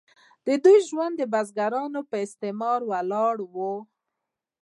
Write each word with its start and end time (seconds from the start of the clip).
د 0.45 0.47
دوی 0.63 0.77
ژوند 0.89 1.13
د 1.17 1.21
بزګرانو 1.33 2.01
په 2.09 2.15
استثمار 2.25 2.79
ولاړ 2.91 3.35
و. 3.53 3.55